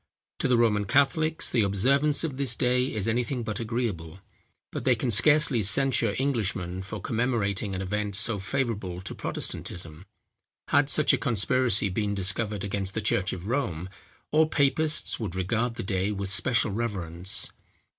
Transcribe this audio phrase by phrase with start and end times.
[0.39, 4.17] To the Roman Catholics the observance of this day is anything but agreeable;
[4.71, 10.07] but they can scarcely censure Englishmen for commemorating an event so favourable to Protestantism.
[10.69, 13.89] Had such a conspiracy been discovered against the church of Rome,
[14.31, 17.51] all papists would regard the day with special reverence.